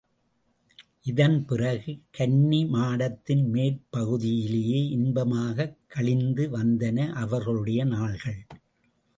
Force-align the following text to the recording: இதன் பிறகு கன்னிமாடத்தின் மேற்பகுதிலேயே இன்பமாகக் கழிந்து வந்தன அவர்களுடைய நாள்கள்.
இதன் 1.01 1.45
பிறகு 1.45 1.99
கன்னிமாடத்தின் 2.17 3.43
மேற்பகுதிலேயே 3.53 4.79
இன்பமாகக் 4.89 5.77
கழிந்து 5.87 6.49
வந்தன 6.49 7.13
அவர்களுடைய 7.13 7.85
நாள்கள். 7.85 8.45